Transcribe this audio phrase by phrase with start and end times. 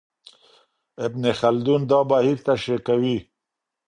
[1.05, 3.17] ابن خلدون دا بهير تشريح کوي.